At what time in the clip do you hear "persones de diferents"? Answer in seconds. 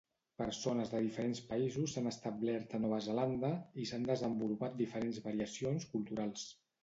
0.41-1.41